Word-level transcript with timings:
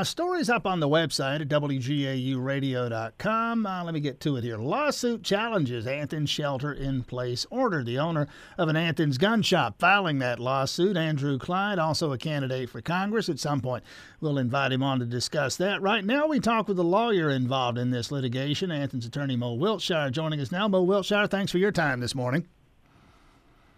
A 0.00 0.04
story's 0.04 0.48
up 0.48 0.64
on 0.64 0.78
the 0.78 0.88
website 0.88 1.40
at 1.40 1.48
WGAUradio.com. 1.48 3.66
Uh, 3.66 3.82
let 3.82 3.92
me 3.92 3.98
get 3.98 4.20
to 4.20 4.36
it 4.36 4.44
here. 4.44 4.56
Lawsuit 4.56 5.24
challenges 5.24 5.88
Athens 5.88 6.30
shelter 6.30 6.72
in 6.72 7.02
place 7.02 7.44
order. 7.50 7.82
The 7.82 7.98
owner 7.98 8.28
of 8.56 8.68
an 8.68 8.76
Athens 8.76 9.18
gun 9.18 9.42
shop 9.42 9.80
filing 9.80 10.20
that 10.20 10.38
lawsuit, 10.38 10.96
Andrew 10.96 11.36
Clyde, 11.36 11.80
also 11.80 12.12
a 12.12 12.18
candidate 12.18 12.70
for 12.70 12.80
Congress. 12.80 13.28
At 13.28 13.40
some 13.40 13.60
point, 13.60 13.82
we'll 14.20 14.38
invite 14.38 14.70
him 14.70 14.84
on 14.84 15.00
to 15.00 15.04
discuss 15.04 15.56
that. 15.56 15.82
Right 15.82 16.04
now, 16.04 16.28
we 16.28 16.38
talk 16.38 16.68
with 16.68 16.76
the 16.76 16.84
lawyer 16.84 17.28
involved 17.28 17.76
in 17.76 17.90
this 17.90 18.12
litigation, 18.12 18.70
Athens 18.70 19.04
attorney 19.04 19.34
Mo 19.34 19.54
Wiltshire, 19.54 20.10
joining 20.10 20.38
us 20.38 20.52
now. 20.52 20.68
Mo 20.68 20.80
Wiltshire, 20.80 21.26
thanks 21.26 21.50
for 21.50 21.58
your 21.58 21.72
time 21.72 21.98
this 21.98 22.14
morning. 22.14 22.46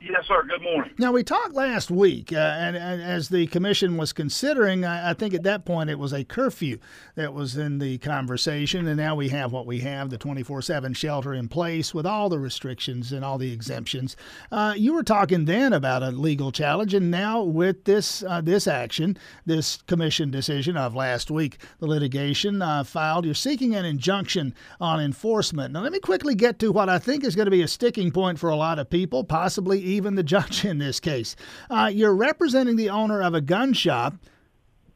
Yes, 0.02 0.24
sir. 0.26 0.42
Good 0.48 0.62
morning. 0.62 0.92
Now, 0.96 1.12
we 1.12 1.22
talked 1.22 1.52
last 1.52 1.90
week, 1.90 2.32
uh, 2.32 2.38
and, 2.38 2.74
and, 2.74 3.02
as 3.02 3.28
the 3.28 3.46
commission 3.48 3.98
was 3.98 4.14
considering, 4.14 4.82
I, 4.82 5.10
I, 5.10 5.14
think 5.14 5.34
at 5.34 5.42
that 5.42 5.66
point 5.66 5.90
it 5.90 5.98
was 5.98 6.14
a 6.14 6.24
curfew 6.24 6.78
that 7.16 7.34
was 7.34 7.58
in 7.58 7.80
the 7.80 7.98
conversation, 7.98 8.88
and 8.88 8.96
now 8.96 9.14
we 9.14 9.28
have 9.28 9.52
what 9.52 9.66
we 9.66 9.80
have 9.80 10.08
the 10.08 10.16
24 10.16 10.62
7 10.62 10.94
shelter 10.94 11.34
in 11.34 11.48
place 11.48 11.92
with 11.92 12.06
all 12.06 12.30
the 12.30 12.38
restrictions 12.38 13.12
and 13.12 13.22
all 13.22 13.36
the 13.36 13.52
exemptions. 13.52 14.16
Uh, 14.50 14.72
you 14.74 14.94
were 14.94 15.02
talking 15.02 15.44
then 15.44 15.74
about 15.74 16.02
a 16.02 16.10
legal 16.12 16.50
challenge, 16.50 16.94
and 16.94 17.10
now 17.10 17.42
with 17.42 17.84
this, 17.84 18.22
uh, 18.22 18.40
this 18.40 18.66
action, 18.66 19.18
this 19.44 19.82
commission 19.82 20.30
decision 20.30 20.78
of 20.78 20.94
last 20.94 21.30
week, 21.30 21.58
the 21.78 21.86
litigation 21.86 22.62
uh, 22.62 22.82
filed, 22.84 23.26
you're 23.26 23.34
seeking 23.34 23.74
an 23.74 23.84
injunction 23.84 24.54
on 24.80 24.98
enforcement. 24.98 25.74
Now, 25.74 25.82
let 25.82 25.92
me 25.92 26.00
quickly 26.00 26.34
get 26.34 26.58
to 26.60 26.72
what 26.72 26.88
I 26.88 26.98
think 26.98 27.22
is 27.22 27.36
going 27.36 27.44
to 27.44 27.50
be 27.50 27.62
a 27.62 27.68
sticking 27.68 28.10
point 28.10 28.38
for 28.38 28.48
a 28.48 28.56
lot 28.56 28.78
of 28.78 28.88
people, 28.88 29.24
possibly 29.24 29.89
even 29.90 30.14
the 30.14 30.22
judge 30.22 30.64
in 30.64 30.78
this 30.78 31.00
case. 31.00 31.36
Uh, 31.68 31.90
you're 31.92 32.14
representing 32.14 32.76
the 32.76 32.90
owner 32.90 33.22
of 33.22 33.34
a 33.34 33.40
gun 33.40 33.72
shop. 33.72 34.14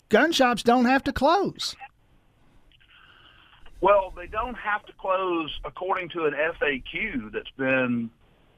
Gun 0.09 0.33
shops 0.33 0.63
don't 0.63 0.85
have 0.85 1.03
to 1.05 1.13
close. 1.13 1.75
Well, 3.81 4.13
they 4.17 4.27
don't 4.27 4.55
have 4.55 4.85
to 4.87 4.93
close 4.95 5.61
according 5.65 6.09
to 6.11 6.25
an 6.25 6.33
FAQ 6.33 7.33
that's 7.33 7.51
been, 7.59 8.11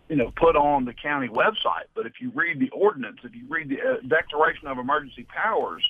you 0.09 0.17
know, 0.17 0.33
put 0.37 0.55
on 0.55 0.84
the 0.84 0.95
county 0.95 1.28
website. 1.28 1.89
But 1.95 2.06
if 2.06 2.20
you 2.20 2.31
read 2.34 2.61
the 2.61 2.71
ordinance, 2.71 3.19
if 3.25 3.34
you 3.34 3.45
read 3.48 3.69
the 3.69 3.81
uh, 3.81 3.97
Declaration 4.06 4.69
of 4.69 4.78
Emergency 4.78 5.25
Powers, 5.25 5.83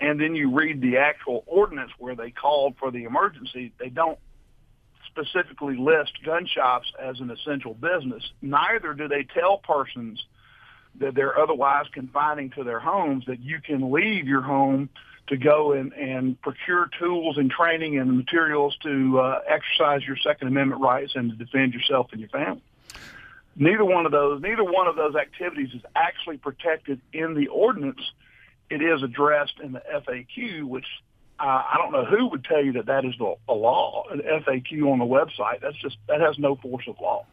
and 0.00 0.20
then 0.20 0.34
you 0.34 0.54
read 0.54 0.80
the 0.80 0.96
actual 0.98 1.44
ordinance 1.46 1.90
where 1.98 2.14
they 2.14 2.30
called 2.30 2.76
for 2.78 2.90
the 2.90 3.04
emergency, 3.04 3.72
they 3.78 3.88
don't 3.88 4.18
specifically 5.16 5.76
list 5.76 6.12
gun 6.24 6.46
shops 6.46 6.92
as 6.98 7.20
an 7.20 7.30
essential 7.30 7.74
business. 7.74 8.22
Neither 8.42 8.94
do 8.94 9.08
they 9.08 9.24
tell 9.24 9.58
persons 9.58 10.22
that 10.98 11.14
they're 11.14 11.38
otherwise 11.38 11.86
confining 11.92 12.50
to 12.50 12.64
their 12.64 12.80
homes 12.80 13.24
that 13.26 13.40
you 13.40 13.60
can 13.60 13.92
leave 13.92 14.26
your 14.26 14.42
home 14.42 14.88
to 15.28 15.36
go 15.36 15.72
and, 15.72 15.92
and 15.92 16.40
procure 16.40 16.88
tools 16.98 17.36
and 17.36 17.50
training 17.50 17.98
and 17.98 18.16
materials 18.16 18.76
to 18.82 19.18
uh, 19.18 19.40
exercise 19.46 20.02
your 20.06 20.16
Second 20.16 20.48
Amendment 20.48 20.80
rights 20.80 21.12
and 21.14 21.30
to 21.30 21.36
defend 21.36 21.74
yourself 21.74 22.08
and 22.12 22.20
your 22.20 22.30
family. 22.30 22.62
Neither 23.56 23.84
one 23.84 24.06
of 24.06 24.12
those, 24.12 24.40
neither 24.42 24.64
one 24.64 24.86
of 24.86 24.96
those 24.96 25.16
activities 25.16 25.70
is 25.74 25.82
actually 25.94 26.36
protected 26.36 27.00
in 27.12 27.34
the 27.34 27.48
ordinance. 27.48 28.00
It 28.70 28.82
is 28.82 29.02
addressed 29.02 29.58
in 29.62 29.72
the 29.72 29.82
FAQ, 29.92 30.64
which 30.64 30.86
I 31.38 31.76
don't 31.78 31.92
know 31.92 32.04
who 32.04 32.28
would 32.28 32.44
tell 32.44 32.64
you 32.64 32.72
that 32.72 32.86
that 32.86 33.04
is 33.04 33.14
a 33.20 33.52
law, 33.52 34.04
an 34.10 34.20
FAQ 34.20 34.90
on 34.90 34.98
the 34.98 35.04
website. 35.04 35.60
That's 35.60 35.76
just 35.76 35.96
that 36.08 36.20
has 36.20 36.38
no 36.38 36.56
force 36.56 36.84
of 36.88 36.98
law. 37.00 37.26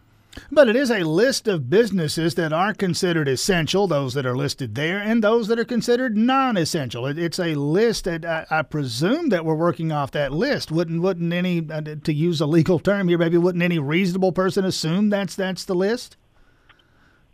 But 0.52 0.68
it 0.68 0.76
is 0.76 0.90
a 0.90 1.04
list 1.04 1.48
of 1.48 1.70
businesses 1.70 2.36
that 2.36 2.52
are 2.52 2.74
considered 2.74 3.28
essential, 3.28 3.88
those 3.88 4.16
that 4.16 4.26
are 4.26 4.36
listed 4.36 4.74
there, 4.74 4.98
and 4.98 5.24
those 5.24 5.48
that 5.48 5.59
are 5.59 5.66
considered 5.66 6.18
non-essential. 6.18 7.06
It, 7.06 7.20
it's 7.20 7.40
a 7.40 7.54
list 7.54 8.06
that 8.06 8.26
I, 8.26 8.46
I, 8.50 8.62
presume 8.64 9.30
that 9.30 9.46
we're 9.46 9.54
working 9.54 9.92
off 9.92 10.12
that 10.12 10.31
list. 10.31 10.72
Wouldn't 10.72 11.02
wouldn't 11.02 11.34
any, 11.34 11.68
uh, 11.70 11.81
to 11.81 12.14
use 12.14 12.42
a 12.42 12.48
legal 12.48 12.80
term 12.80 13.08
here, 13.08 13.18
maybe 13.18 13.38
wouldn't 13.38 13.64
any 13.64 13.80
reasonable 13.80 14.31
person 14.31 14.66
assume 14.66 15.09
that's 15.09 15.36
that's 15.36 15.66
the 15.66 15.76
list? 15.76 16.18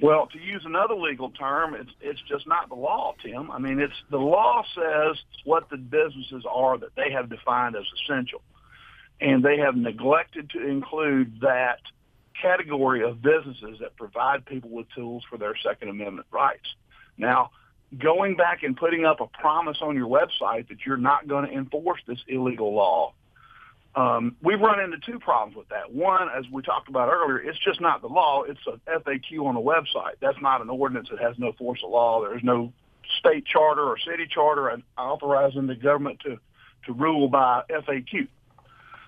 Well, 0.02 0.28
to 0.28 0.40
use 0.40 0.64
another 0.66 0.96
legal 0.96 1.30
term, 1.32 1.76
it's 1.76 1.92
it's 2.00 2.22
just 2.22 2.48
not 2.48 2.70
the 2.70 2.76
law, 2.76 3.16
Tim. 3.22 3.52
I 3.52 3.60
mean, 3.60 3.80
it's 3.80 3.94
the 4.10 4.18
law 4.18 4.64
says 4.74 5.18
what 5.44 5.70
the 5.70 5.78
businesses 5.78 6.46
are 6.50 6.78
that 6.78 6.96
they 6.96 7.12
have 7.12 7.30
defined 7.30 7.76
as 7.76 7.84
essential, 8.02 8.42
and 9.20 9.44
they 9.44 9.58
have 9.58 9.76
neglected 9.76 10.52
to 10.52 10.66
include 10.66 11.42
that 11.42 11.80
category 12.42 13.04
of 13.04 13.22
businesses 13.22 13.80
that 13.82 13.98
provide 13.98 14.46
people 14.46 14.70
with 14.70 14.88
tools 14.96 15.24
for 15.30 15.38
their 15.38 15.56
Second 15.58 15.90
Amendment 15.90 16.28
rights. 16.32 16.76
Now, 17.18 17.52
going 17.98 18.38
back 18.38 18.64
and 18.64 18.78
putting 18.78 19.04
up 19.04 19.20
a 19.20 19.28
promise 19.28 19.80
on 19.82 19.96
your 19.96 20.08
website 20.08 20.70
that 20.70 20.86
you're 20.86 20.96
not 20.96 21.28
going 21.28 21.46
to 21.46 21.52
enforce 21.52 22.00
this 22.08 22.20
illegal 22.30 22.74
law 22.74 23.14
um, 23.96 24.36
we've 24.42 24.60
run 24.60 24.80
into 24.80 24.98
two 25.00 25.20
problems 25.20 25.56
with 25.56 25.70
that. 25.70 25.92
One, 25.92 26.28
as 26.38 26.46
we 26.52 26.62
talked 26.62 26.90
about 26.90 27.10
earlier, 27.10 27.40
it's 27.40 27.60
just 27.60 27.82
not 27.82 28.02
the 28.02 28.08
law. 28.08 28.44
It's 28.44 28.60
a 28.68 28.80
FAQ 29.00 29.46
on 29.46 29.56
a 29.56 29.62
website. 29.62 30.14
That's 30.22 30.38
not 30.42 30.62
an 30.62 30.70
ordinance 30.70 31.10
that 31.10 31.20
has 31.20 31.38
no 31.38 31.54
force 31.54 31.80
of 31.84 31.90
law. 31.90 32.22
There's 32.22 32.44
no 32.44 32.72
state 33.18 33.46
charter 33.46 33.84
or 33.84 33.98
city 33.98 34.28
charter 34.30 34.72
authorizing 34.98 35.68
the 35.68 35.76
government 35.76 36.20
to, 36.22 36.38
to 36.86 36.94
rule 36.94 37.28
by 37.28 37.64
FAQ. 37.70 38.28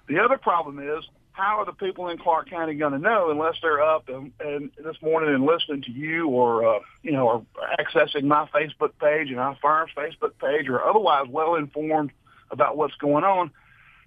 The 0.07 0.19
other 0.19 0.37
problem 0.37 0.79
is 0.79 1.05
how 1.33 1.59
are 1.59 1.65
the 1.65 1.73
people 1.73 2.09
in 2.09 2.17
Clarke 2.17 2.49
County 2.49 2.73
going 2.73 2.91
to 2.91 2.99
know 2.99 3.31
unless 3.31 3.55
they're 3.61 3.81
up 3.81 4.09
and, 4.09 4.31
and 4.39 4.71
this 4.83 4.97
morning 5.01 5.33
and 5.33 5.45
listening 5.45 5.81
to 5.83 5.91
you 5.91 6.27
or 6.27 6.75
uh, 6.75 6.79
you 7.03 7.11
know 7.11 7.27
or 7.27 7.45
accessing 7.79 8.23
my 8.23 8.47
Facebook 8.53 8.91
page 8.99 9.29
and 9.29 9.39
our 9.39 9.57
firm's 9.61 9.91
Facebook 9.95 10.33
page 10.41 10.67
or 10.67 10.83
otherwise 10.83 11.27
well 11.29 11.55
informed 11.55 12.11
about 12.49 12.75
what's 12.75 12.95
going 12.95 13.23
on? 13.23 13.51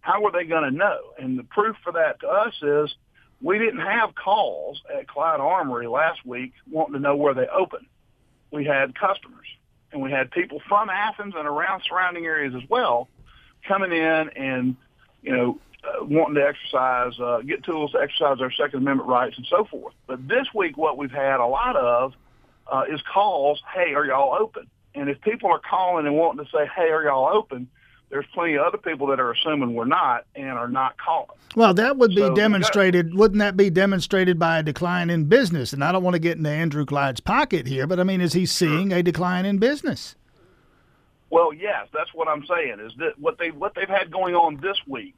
How 0.04 0.20
were 0.20 0.30
they 0.30 0.44
going 0.44 0.70
to 0.70 0.70
know? 0.70 0.98
And 1.18 1.38
the 1.38 1.44
proof 1.44 1.76
for 1.82 1.92
that 1.92 2.20
to 2.20 2.28
us 2.28 2.52
is 2.60 2.94
we 3.40 3.58
didn't 3.58 3.80
have 3.80 4.14
calls 4.14 4.82
at 4.94 5.08
Clyde 5.08 5.40
Armory 5.40 5.86
last 5.86 6.26
week 6.26 6.52
wanting 6.70 6.92
to 6.92 7.00
know 7.00 7.16
where 7.16 7.32
they 7.32 7.46
open. 7.46 7.86
We 8.50 8.66
had 8.66 8.94
customers 8.94 9.46
and 9.92 10.02
we 10.02 10.10
had 10.10 10.30
people 10.30 10.60
from 10.68 10.90
Athens 10.90 11.32
and 11.34 11.48
around 11.48 11.84
surrounding 11.88 12.26
areas 12.26 12.54
as 12.54 12.68
well 12.68 13.08
coming 13.66 13.92
in 13.92 14.28
and, 14.36 14.76
you 15.22 15.34
know, 15.34 15.58
uh, 15.82 16.04
wanting 16.04 16.34
to 16.34 16.46
exercise, 16.46 17.18
uh, 17.18 17.40
get 17.40 17.64
tools 17.64 17.92
to 17.92 17.98
exercise 17.98 18.36
their 18.38 18.52
Second 18.52 18.80
Amendment 18.80 19.08
rights 19.08 19.38
and 19.38 19.46
so 19.48 19.64
forth. 19.64 19.94
But 20.06 20.28
this 20.28 20.48
week, 20.54 20.76
what 20.76 20.98
we've 20.98 21.10
had 21.10 21.40
a 21.40 21.46
lot 21.46 21.76
of 21.76 22.12
uh, 22.70 22.84
is 22.92 23.00
calls, 23.10 23.62
hey, 23.74 23.94
are 23.94 24.04
y'all 24.04 24.36
open? 24.38 24.66
And 24.94 25.08
if 25.08 25.18
people 25.22 25.50
are 25.50 25.60
calling 25.60 26.06
and 26.06 26.14
wanting 26.14 26.44
to 26.44 26.50
say, 26.50 26.68
hey, 26.76 26.90
are 26.90 27.04
y'all 27.04 27.34
open? 27.34 27.68
There's 28.14 28.26
plenty 28.32 28.54
of 28.54 28.64
other 28.64 28.78
people 28.78 29.08
that 29.08 29.18
are 29.18 29.32
assuming 29.32 29.74
we're 29.74 29.84
not 29.86 30.24
and 30.36 30.50
are 30.50 30.68
not 30.68 30.96
calling. 30.98 31.36
Well, 31.56 31.74
that 31.74 31.96
would 31.96 32.10
be 32.10 32.18
so 32.18 32.32
demonstrated. 32.32 33.12
Wouldn't 33.12 33.40
that 33.40 33.56
be 33.56 33.70
demonstrated 33.70 34.38
by 34.38 34.60
a 34.60 34.62
decline 34.62 35.10
in 35.10 35.24
business? 35.24 35.72
And 35.72 35.82
I 35.82 35.90
don't 35.90 36.04
want 36.04 36.14
to 36.14 36.20
get 36.20 36.38
into 36.38 36.48
Andrew 36.48 36.86
Clyde's 36.86 37.18
pocket 37.18 37.66
here, 37.66 37.88
but 37.88 37.98
I 37.98 38.04
mean, 38.04 38.20
is 38.20 38.32
he 38.32 38.46
seeing 38.46 38.92
a 38.92 39.02
decline 39.02 39.44
in 39.44 39.58
business? 39.58 40.14
Well, 41.30 41.52
yes, 41.52 41.88
that's 41.92 42.14
what 42.14 42.28
I'm 42.28 42.46
saying. 42.46 42.78
Is 42.78 42.92
that 42.98 43.18
what 43.18 43.38
they 43.38 43.50
what 43.50 43.74
they've 43.74 43.88
had 43.88 44.12
going 44.12 44.36
on 44.36 44.60
this 44.60 44.76
week 44.86 45.16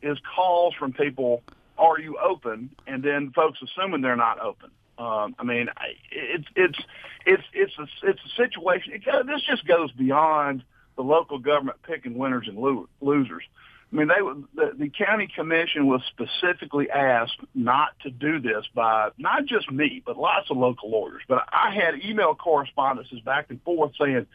is 0.00 0.16
calls 0.36 0.74
from 0.74 0.92
people, 0.92 1.42
"Are 1.76 1.98
you 1.98 2.18
open?" 2.18 2.70
and 2.86 3.02
then 3.02 3.32
folks 3.32 3.58
assuming 3.60 4.00
they're 4.00 4.14
not 4.14 4.38
open. 4.38 4.70
Um, 4.96 5.34
I 5.40 5.42
mean, 5.42 5.70
it's 6.12 6.46
it's 6.54 6.78
it's 7.26 7.42
it's 7.52 7.78
a 7.80 7.88
it's 8.08 8.20
a 8.24 8.36
situation. 8.36 8.92
It, 8.92 9.26
this 9.26 9.42
just 9.42 9.66
goes 9.66 9.90
beyond 9.90 10.62
the 10.98 11.04
local 11.04 11.38
government 11.38 11.78
picking 11.84 12.18
winners 12.18 12.46
and 12.48 12.58
lo- 12.58 12.88
losers. 13.00 13.44
I 13.90 13.96
mean, 13.96 14.08
they 14.08 14.20
the, 14.54 14.74
the 14.76 14.90
county 14.90 15.28
commission 15.34 15.86
was 15.86 16.02
specifically 16.08 16.90
asked 16.90 17.38
not 17.54 17.90
to 18.02 18.10
do 18.10 18.40
this 18.40 18.66
by 18.74 19.10
not 19.16 19.46
just 19.46 19.70
me, 19.70 20.02
but 20.04 20.18
lots 20.18 20.50
of 20.50 20.58
local 20.58 20.90
lawyers. 20.90 21.22
But 21.26 21.44
I 21.50 21.72
had 21.72 22.04
email 22.04 22.34
correspondences 22.34 23.20
back 23.20 23.46
and 23.48 23.62
forth 23.62 23.92
saying, 23.98 24.26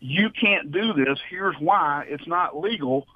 "You 0.00 0.30
can't 0.30 0.72
do 0.72 0.94
this. 0.94 1.18
Here's 1.30 1.54
why. 1.60 2.06
It's 2.08 2.26
not 2.26 2.58
legal." 2.58 3.06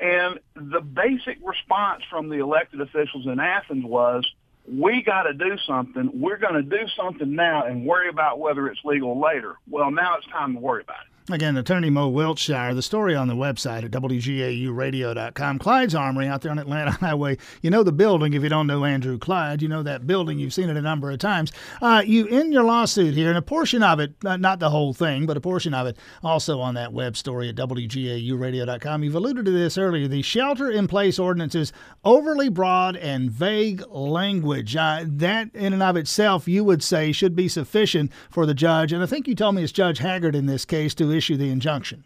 And 0.00 0.38
the 0.54 0.80
basic 0.80 1.38
response 1.44 2.04
from 2.08 2.28
the 2.28 2.36
elected 2.36 2.80
officials 2.80 3.26
in 3.26 3.40
Athens 3.40 3.84
was, 3.84 4.24
we 4.64 5.02
got 5.02 5.24
to 5.24 5.34
do 5.34 5.56
something. 5.66 6.08
We're 6.14 6.38
going 6.38 6.54
to 6.54 6.62
do 6.62 6.86
something 6.96 7.34
now 7.34 7.64
and 7.64 7.84
worry 7.84 8.08
about 8.08 8.38
whether 8.38 8.68
it's 8.68 8.78
legal 8.84 9.20
later. 9.20 9.56
Well, 9.68 9.90
now 9.90 10.16
it's 10.18 10.26
time 10.28 10.54
to 10.54 10.60
worry 10.60 10.82
about 10.82 11.00
it. 11.00 11.17
Again, 11.30 11.58
attorney 11.58 11.90
Mo 11.90 12.08
Wiltshire. 12.08 12.72
The 12.72 12.80
story 12.80 13.14
on 13.14 13.28
the 13.28 13.34
website 13.34 13.84
at 13.84 13.90
WGAUradio.com. 13.90 15.58
Clyde's 15.58 15.94
Armory 15.94 16.26
out 16.26 16.40
there 16.40 16.50
on 16.50 16.58
Atlanta 16.58 16.90
Highway. 17.00 17.36
You 17.60 17.68
know 17.68 17.82
the 17.82 17.92
building. 17.92 18.32
If 18.32 18.42
you 18.42 18.48
don't 18.48 18.66
know 18.66 18.86
Andrew 18.86 19.18
Clyde, 19.18 19.60
you 19.60 19.68
know 19.68 19.82
that 19.82 20.06
building. 20.06 20.38
You've 20.38 20.54
seen 20.54 20.70
it 20.70 20.76
a 20.78 20.80
number 20.80 21.10
of 21.10 21.18
times. 21.18 21.52
Uh, 21.82 22.02
you 22.06 22.24
in 22.24 22.50
your 22.50 22.64
lawsuit 22.64 23.12
here, 23.12 23.28
and 23.28 23.36
a 23.36 23.42
portion 23.42 23.82
of 23.82 24.00
it, 24.00 24.14
not 24.22 24.58
the 24.58 24.70
whole 24.70 24.94
thing, 24.94 25.26
but 25.26 25.36
a 25.36 25.40
portion 25.40 25.74
of 25.74 25.86
it, 25.86 25.98
also 26.22 26.60
on 26.60 26.74
that 26.76 26.94
web 26.94 27.14
story 27.14 27.50
at 27.50 27.56
WGAUradio.com. 27.56 29.04
You've 29.04 29.14
alluded 29.14 29.44
to 29.44 29.50
this 29.50 29.76
earlier. 29.76 30.08
The 30.08 30.22
shelter 30.22 30.70
in 30.70 30.88
place 30.88 31.18
ordinances 31.18 31.74
overly 32.04 32.48
broad 32.48 32.96
and 32.96 33.30
vague 33.30 33.84
language. 33.90 34.76
Uh, 34.76 35.04
that 35.06 35.54
in 35.54 35.74
and 35.74 35.82
of 35.82 35.96
itself, 35.96 36.48
you 36.48 36.64
would 36.64 36.82
say, 36.82 37.12
should 37.12 37.36
be 37.36 37.48
sufficient 37.48 38.10
for 38.30 38.46
the 38.46 38.54
judge. 38.54 38.94
And 38.94 39.02
I 39.02 39.06
think 39.06 39.28
you 39.28 39.34
told 39.34 39.56
me 39.56 39.62
it's 39.62 39.72
Judge 39.72 39.98
Haggard 39.98 40.34
in 40.34 40.46
this 40.46 40.64
case 40.64 40.94
to 40.94 41.17
issue 41.18 41.36
the 41.36 41.50
injunction. 41.50 42.04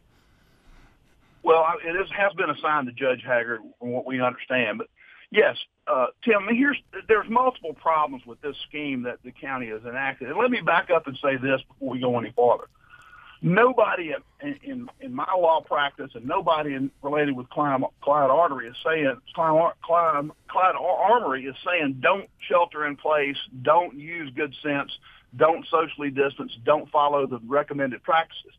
Well, 1.45 1.65
it 1.85 1.91
is, 1.91 2.09
has 2.17 2.33
been 2.35 2.51
assigned 2.51 2.87
to 2.89 2.93
Judge 2.93 3.23
Haggard, 3.25 3.61
from 3.79 3.91
what 3.91 4.07
we 4.07 4.21
understand. 4.21 4.79
But 4.79 4.89
yes, 5.31 5.57
uh, 5.87 6.07
Tim, 6.25 6.49
here's 6.51 6.79
there's 7.09 7.29
multiple 7.29 7.75
problems 7.75 8.25
with 8.27 8.41
this 8.41 8.57
scheme 8.69 9.03
that 9.03 9.19
the 9.25 9.33
county 9.33 9.69
has 9.69 9.83
enacted. 9.85 10.29
And 10.29 10.39
let 10.39 10.51
me 10.51 10.61
back 10.61 10.91
up 10.91 11.07
and 11.07 11.19
say 11.23 11.37
this 11.37 11.61
before 11.69 11.91
we 11.91 12.01
go 12.01 12.19
any 12.19 12.33
farther. 12.33 12.69
Nobody 13.45 14.15
in, 14.41 14.55
in, 14.63 14.89
in 15.01 15.13
my 15.13 15.27
law 15.37 15.61
practice 15.61 16.13
and 16.15 16.25
nobody 16.25 16.75
in, 16.75 16.93
related 17.03 17.37
with 17.37 17.51
Clyde, 17.51 17.83
Clyde 18.01 18.31
Artery 18.31 18.69
is 18.69 18.77
saying 18.87 19.17
Clyde, 19.35 19.73
Clyde, 19.83 20.31
Clyde 20.47 20.75
Armory 20.77 21.47
is 21.47 21.57
saying 21.67 21.99
don't 22.01 22.31
shelter 22.49 22.87
in 22.87 22.95
place, 22.95 23.37
don't 23.63 23.97
use 23.97 24.31
good 24.37 24.55
sense, 24.63 24.93
don't 25.37 25.67
socially 25.67 26.11
distance, 26.11 26.57
don't 26.65 26.89
follow 26.91 27.27
the 27.27 27.41
recommended 27.45 28.05
practices. 28.05 28.53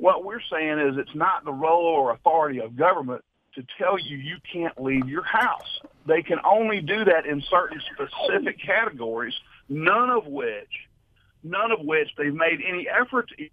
What 0.00 0.24
we're 0.24 0.40
saying 0.50 0.78
is 0.78 0.96
it's 0.96 1.14
not 1.14 1.44
the 1.44 1.52
role 1.52 1.84
or 1.84 2.12
authority 2.12 2.58
of 2.60 2.74
government 2.74 3.22
to 3.54 3.62
tell 3.76 3.98
you 3.98 4.16
you 4.16 4.38
can't 4.50 4.80
leave 4.80 5.06
your 5.06 5.24
house. 5.24 5.80
They 6.06 6.22
can 6.22 6.38
only 6.42 6.80
do 6.80 7.04
that 7.04 7.26
in 7.26 7.42
certain 7.50 7.78
specific 7.92 8.58
categories, 8.64 9.34
none 9.68 10.08
of 10.08 10.26
which, 10.26 10.88
none 11.44 11.70
of 11.70 11.80
which 11.80 12.08
they've 12.16 12.32
made 12.32 12.60
any 12.66 12.88
effort 12.88 13.28
to 13.28 13.48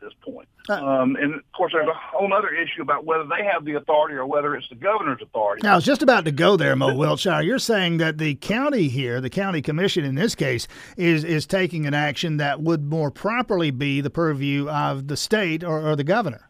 at 0.00 0.08
this 0.08 0.14
point. 0.20 0.48
Uh, 0.68 0.74
um, 0.74 1.16
and 1.16 1.34
of 1.34 1.52
course, 1.52 1.72
there's 1.72 1.88
a 1.88 1.94
whole 1.94 2.32
other 2.32 2.48
issue 2.48 2.82
about 2.82 3.04
whether 3.04 3.24
they 3.24 3.44
have 3.44 3.64
the 3.64 3.74
authority 3.74 4.16
or 4.16 4.26
whether 4.26 4.54
it's 4.56 4.68
the 4.68 4.74
governor's 4.74 5.20
authority. 5.22 5.62
Now, 5.62 5.72
I 5.72 5.76
was 5.76 5.84
just 5.84 6.02
about 6.02 6.24
to 6.24 6.32
go 6.32 6.56
there, 6.56 6.74
Mo 6.76 6.94
Wiltshire. 6.94 7.42
You're 7.42 7.58
saying 7.58 7.98
that 7.98 8.18
the 8.18 8.34
county 8.36 8.88
here, 8.88 9.20
the 9.20 9.30
county 9.30 9.62
commission 9.62 10.04
in 10.04 10.14
this 10.14 10.34
case, 10.34 10.66
is 10.96 11.24
is 11.24 11.46
taking 11.46 11.86
an 11.86 11.94
action 11.94 12.38
that 12.38 12.60
would 12.60 12.84
more 12.84 13.10
properly 13.10 13.70
be 13.70 14.00
the 14.00 14.10
purview 14.10 14.68
of 14.68 15.08
the 15.08 15.16
state 15.16 15.62
or, 15.62 15.80
or 15.88 15.96
the 15.96 16.04
governor. 16.04 16.48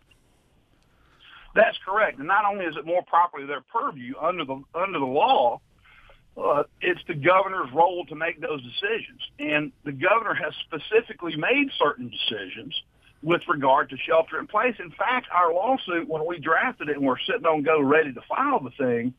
That's 1.54 1.78
correct. 1.84 2.18
And 2.18 2.28
not 2.28 2.44
only 2.44 2.66
is 2.66 2.76
it 2.76 2.84
more 2.84 3.02
properly 3.02 3.46
their 3.46 3.62
purview 3.62 4.14
under 4.20 4.44
the 4.44 4.62
under 4.74 4.98
the 4.98 5.06
law, 5.06 5.60
uh, 6.36 6.64
it's 6.80 7.00
the 7.08 7.14
governor's 7.14 7.72
role 7.72 8.04
to 8.06 8.14
make 8.14 8.40
those 8.40 8.62
decisions. 8.62 9.20
And 9.38 9.72
the 9.84 9.92
governor 9.92 10.34
has 10.34 10.52
specifically 10.66 11.36
made 11.36 11.70
certain 11.78 12.10
decisions 12.10 12.74
with 13.26 13.42
regard 13.48 13.90
to 13.90 13.96
shelter 13.96 14.38
in 14.38 14.46
place. 14.46 14.76
In 14.78 14.92
fact, 14.92 15.26
our 15.34 15.52
lawsuit, 15.52 16.08
when 16.08 16.24
we 16.24 16.38
drafted 16.38 16.88
it 16.88 16.96
and 16.96 17.04
we're 17.04 17.18
sitting 17.26 17.44
on 17.44 17.64
go 17.64 17.80
ready 17.80 18.12
to 18.12 18.20
file 18.28 18.60
the 18.60 18.70
thing, 18.70 19.12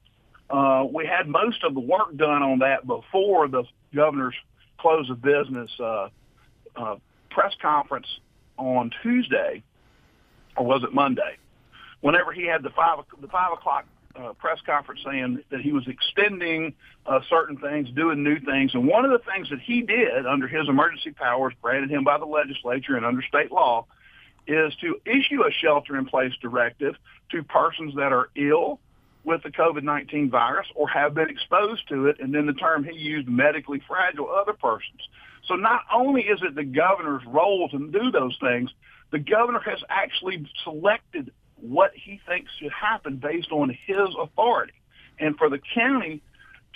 uh, 0.49 0.85
we 0.89 1.05
had 1.05 1.27
most 1.27 1.61
of 1.65 1.73
the 1.73 1.81
work 1.81 2.15
done 2.15 2.41
on 2.41 2.59
that 2.59 2.87
before 2.87 3.49
the 3.49 3.65
governor's 3.93 4.33
close 4.77 5.09
of 5.09 5.21
business 5.21 5.69
uh, 5.81 6.07
uh, 6.77 6.95
press 7.31 7.53
conference 7.61 8.07
on 8.55 8.91
Tuesday, 9.03 9.61
or 10.55 10.65
was 10.65 10.83
it 10.83 10.93
Monday? 10.93 11.35
Whenever 11.99 12.31
he 12.31 12.45
had 12.45 12.63
the 12.63 12.69
five 12.69 12.99
the 13.19 13.27
five 13.27 13.51
o'clock 13.51 13.87
uh, 14.15 14.31
press 14.39 14.59
conference 14.65 15.01
saying 15.05 15.43
that 15.49 15.59
he 15.59 15.73
was 15.73 15.85
extending 15.85 16.73
uh, 17.05 17.19
certain 17.29 17.57
things, 17.57 17.89
doing 17.91 18.23
new 18.23 18.39
things. 18.39 18.73
And 18.73 18.87
one 18.87 19.03
of 19.03 19.11
the 19.11 19.19
things 19.29 19.49
that 19.49 19.59
he 19.59 19.81
did 19.81 20.25
under 20.25 20.47
his 20.47 20.69
emergency 20.69 21.11
powers 21.11 21.53
granted 21.61 21.91
him 21.91 22.05
by 22.05 22.17
the 22.17 22.25
legislature 22.25 22.95
and 22.95 23.05
under 23.05 23.21
state 23.21 23.51
law 23.51 23.85
is 24.47 24.73
to 24.81 24.99
issue 25.05 25.43
a 25.43 25.51
shelter-in-place 25.51 26.33
directive 26.41 26.95
to 27.31 27.43
persons 27.43 27.95
that 27.95 28.11
are 28.13 28.29
ill 28.35 28.79
with 29.23 29.43
the 29.43 29.49
COVID-19 29.49 30.31
virus 30.31 30.67
or 30.73 30.87
have 30.87 31.13
been 31.13 31.29
exposed 31.29 31.87
to 31.89 32.07
it, 32.07 32.17
and 32.19 32.33
then 32.33 32.45
the 32.45 32.53
term 32.53 32.83
he 32.83 32.95
used, 32.95 33.27
medically 33.27 33.81
fragile 33.85 34.29
other 34.29 34.53
persons. 34.53 35.01
So 35.47 35.55
not 35.55 35.81
only 35.93 36.21
is 36.21 36.39
it 36.41 36.55
the 36.55 36.63
governor's 36.63 37.25
role 37.25 37.67
to 37.69 37.77
do 37.91 38.11
those 38.11 38.37
things, 38.39 38.69
the 39.11 39.19
governor 39.19 39.59
has 39.59 39.79
actually 39.89 40.45
selected 40.63 41.31
what 41.55 41.91
he 41.93 42.21
thinks 42.27 42.51
should 42.59 42.71
happen 42.71 43.17
based 43.17 43.51
on 43.51 43.75
his 43.85 44.07
authority. 44.19 44.73
And 45.19 45.35
for 45.37 45.49
the 45.49 45.59
county 45.75 46.21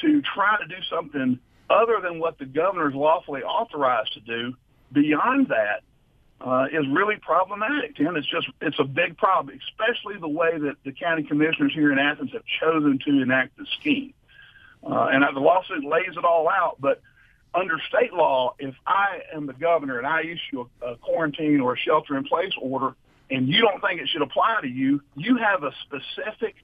to 0.01 0.21
try 0.21 0.57
to 0.57 0.67
do 0.67 0.81
something 0.89 1.39
other 1.69 1.99
than 2.01 2.19
what 2.19 2.37
the 2.37 2.45
governor 2.45 2.89
is 2.89 2.95
lawfully 2.95 3.43
authorized 3.43 4.13
to 4.13 4.19
do 4.19 4.55
beyond 4.91 5.47
that 5.47 5.83
uh, 6.43 6.65
is 6.71 6.85
really 6.89 7.17
problematic. 7.17 7.99
And 7.99 8.17
it's 8.17 8.27
just 8.27 8.47
it's 8.61 8.79
a 8.79 8.83
big 8.83 9.17
problem, 9.17 9.57
especially 9.69 10.17
the 10.19 10.27
way 10.27 10.57
that 10.57 10.75
the 10.83 10.91
county 10.91 11.23
commissioners 11.23 11.73
here 11.73 11.91
in 11.91 11.99
Athens 11.99 12.31
have 12.33 12.43
chosen 12.59 12.99
to 13.05 13.21
enact 13.21 13.57
the 13.57 13.65
scheme. 13.79 14.13
Uh, 14.83 15.09
and 15.11 15.23
the 15.35 15.39
lawsuit 15.39 15.83
lays 15.83 16.17
it 16.17 16.25
all 16.25 16.49
out, 16.49 16.77
but 16.79 17.01
under 17.53 17.77
state 17.87 18.13
law, 18.13 18.55
if 18.57 18.73
I 18.87 19.19
am 19.33 19.45
the 19.45 19.53
governor 19.53 19.99
and 19.99 20.07
I 20.07 20.21
issue 20.21 20.65
a, 20.81 20.93
a 20.93 20.95
quarantine 20.97 21.59
or 21.61 21.73
a 21.73 21.77
shelter-in-place 21.77 22.53
order, 22.59 22.95
and 23.29 23.47
you 23.47 23.61
don't 23.61 23.79
think 23.81 24.01
it 24.01 24.09
should 24.09 24.23
apply 24.23 24.59
to 24.61 24.67
you, 24.67 25.01
you 25.15 25.37
have 25.37 25.63
a 25.63 25.71
specific 25.83 26.55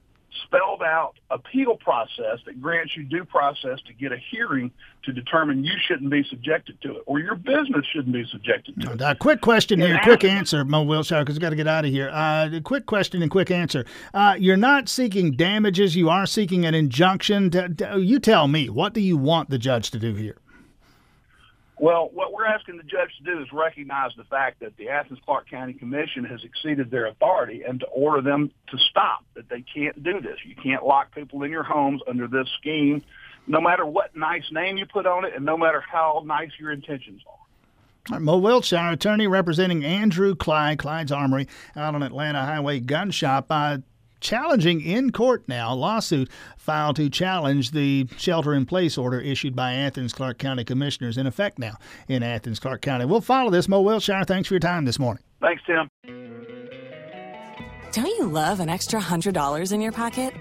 spelled 0.45 0.81
out 0.81 1.13
appeal 1.29 1.75
process 1.75 2.39
that 2.45 2.61
grants 2.61 2.95
you 2.95 3.03
due 3.03 3.25
process 3.25 3.79
to 3.87 3.93
get 3.93 4.11
a 4.11 4.17
hearing 4.31 4.71
to 5.03 5.11
determine 5.11 5.63
you 5.63 5.73
shouldn't 5.87 6.09
be 6.09 6.23
subjected 6.29 6.79
to 6.81 6.97
it 6.97 7.03
or 7.05 7.19
your 7.19 7.35
business 7.35 7.85
shouldn't 7.91 8.13
be 8.13 8.25
subjected 8.31 8.79
to 8.81 8.91
it. 8.91 9.19
Quick 9.19 9.41
question 9.41 9.79
here, 9.79 9.99
quick 10.03 10.23
answer, 10.23 10.63
Mo 10.63 10.83
Wiltshire, 10.83 11.21
because 11.21 11.35
we've 11.35 11.41
got 11.41 11.51
to 11.51 11.55
get 11.55 11.67
out 11.67 11.85
of 11.85 11.91
here. 11.91 12.09
Uh, 12.13 12.59
quick 12.63 12.85
question 12.85 13.21
and 13.21 13.31
quick 13.31 13.51
answer. 13.51 13.85
Uh, 14.13 14.35
you're 14.37 14.57
not 14.57 14.89
seeking 14.89 15.31
damages, 15.31 15.95
you 15.95 16.09
are 16.09 16.25
seeking 16.25 16.65
an 16.65 16.75
injunction. 16.75 17.51
You 17.97 18.19
tell 18.19 18.47
me, 18.47 18.69
what 18.69 18.93
do 18.93 19.01
you 19.01 19.17
want 19.17 19.49
the 19.49 19.57
judge 19.57 19.91
to 19.91 19.99
do 19.99 20.13
here? 20.13 20.37
Well, 21.79 22.09
what 22.11 22.33
we're 22.33 22.45
asking 22.45 22.77
the 22.77 22.83
judge 22.83 23.11
to 23.19 23.23
do 23.23 23.39
is 23.41 23.47
recognize 23.53 24.11
the 24.17 24.23
fact 24.23 24.61
that 24.61 24.75
the 24.77 24.89
Athens 24.89 25.19
Clarke 25.23 25.47
County 25.49 25.73
Commission 25.73 26.23
has 26.25 26.43
exceeded 26.43 26.89
their 26.89 27.05
authority 27.05 27.63
and 27.67 27.79
to 27.81 27.85
order 27.87 28.21
them 28.21 28.51
to 28.71 28.77
stop, 28.89 29.23
that 29.35 29.47
they 29.49 29.63
can't 29.73 30.01
do 30.01 30.19
this. 30.19 30.37
You 30.43 30.55
can't 30.55 30.83
lock 30.83 31.13
people 31.13 31.43
in 31.43 31.51
your 31.51 31.63
homes 31.63 32.01
under 32.07 32.27
this 32.27 32.47
scheme, 32.59 33.03
no 33.45 33.61
matter 33.61 33.85
what 33.85 34.15
nice 34.15 34.51
name 34.51 34.77
you 34.77 34.87
put 34.87 35.05
on 35.05 35.23
it 35.23 35.33
and 35.35 35.45
no 35.45 35.55
matter 35.55 35.79
how 35.79 36.23
nice 36.25 36.49
your 36.59 36.71
intentions 36.71 37.21
are. 37.27 38.19
Mo 38.19 38.37
Wiltshire, 38.37 38.91
attorney 38.91 39.27
representing 39.27 39.83
Andrew 39.83 40.33
Clyde, 40.33 40.79
Clyde's 40.79 41.11
Armory, 41.11 41.47
out 41.75 41.93
on 41.93 42.01
Atlanta 42.01 42.43
Highway 42.43 42.79
Gun 42.79 43.11
Shop. 43.11 43.47
Uh, 43.49 43.79
challenging 44.19 44.81
in 44.81 45.11
court 45.11 45.43
now 45.47 45.73
a 45.73 45.75
lawsuit 45.75 46.29
filed 46.57 46.95
to 46.97 47.09
challenge 47.09 47.71
the 47.71 48.07
shelter 48.17 48.53
in 48.53 48.65
place 48.65 48.97
order 48.97 49.19
issued 49.19 49.55
by 49.55 49.73
Athens 49.73 50.13
Clarke 50.13 50.37
County 50.37 50.63
commissioners 50.63 51.17
in 51.17 51.27
effect 51.27 51.59
now 51.59 51.77
in 52.07 52.23
Athens 52.23 52.59
Clarke 52.59 52.81
County. 52.81 53.05
We'll 53.05 53.21
follow 53.21 53.49
this. 53.49 53.67
Mo 53.67 53.81
Wiltshire, 53.81 54.23
thanks 54.25 54.47
for 54.47 54.53
your 54.53 54.59
time 54.59 54.85
this 54.85 54.99
morning. 54.99 55.23
Thanks, 55.41 55.61
Tim. 55.65 55.89
Don't 57.93 58.05
you 58.05 58.27
love 58.27 58.59
an 58.59 58.69
extra 58.69 58.99
$100 58.99 59.71
in 59.71 59.81
your 59.81 59.91
pocket? 59.91 60.33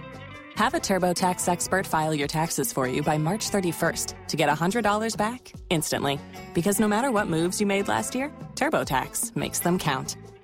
Have 0.56 0.72
a 0.72 0.78
TurboTax 0.78 1.46
expert 1.48 1.86
file 1.86 2.14
your 2.14 2.28
taxes 2.28 2.72
for 2.72 2.88
you 2.88 3.02
by 3.02 3.18
March 3.18 3.50
31st 3.50 4.14
to 4.28 4.36
get 4.36 4.48
$100 4.48 5.16
back 5.16 5.52
instantly. 5.68 6.18
Because 6.54 6.80
no 6.80 6.88
matter 6.88 7.10
what 7.10 7.28
moves 7.28 7.60
you 7.60 7.66
made 7.66 7.88
last 7.88 8.14
year, 8.14 8.32
TurboTax 8.54 9.36
makes 9.36 9.58
them 9.58 9.78
count. 9.78 10.16